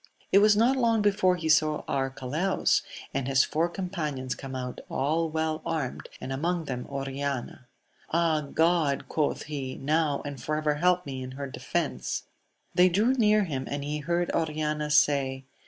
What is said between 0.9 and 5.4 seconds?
before he saw Arcalaus and his four companions come out, all